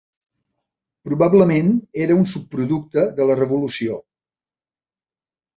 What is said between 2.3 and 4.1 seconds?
subproducte de la revolució.